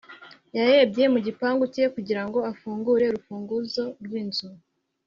yarebye 0.57 1.05
mu 1.13 1.19
gikapu 1.25 1.63
cye 1.73 1.85
kugira 1.95 2.21
ngo 2.27 2.39
afungure 2.51 3.05
urufunguzo 3.07 3.83
rw'inzu 4.03 4.47